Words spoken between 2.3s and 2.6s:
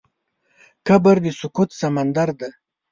دی.